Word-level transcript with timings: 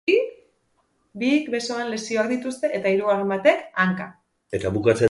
Bik 1.23 1.51
besoan 1.57 1.91
lesioak 1.95 2.31
dituzte 2.33 2.73
eta 2.79 2.95
hirugarren 2.95 3.35
batek 3.37 3.65
hankan. 3.85 4.19